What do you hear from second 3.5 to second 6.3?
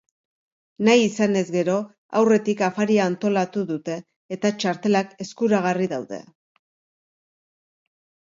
dute eta txartelak eskuragari daude.